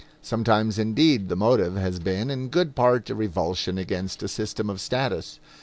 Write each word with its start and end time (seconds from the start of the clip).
Sometimes, 0.23 0.79
indeed, 0.79 1.29
the 1.29 1.35
motive 1.35 1.75
has 1.77 1.99
been 1.99 2.31
in 2.31 2.47
good 2.49 2.73
part 2.73 3.07
a 3.11 3.13
revulsion 3.13 3.77
against 3.77 4.23
a 4.23 4.27
system 4.27 4.67
of 4.67 4.81
status. 4.81 5.39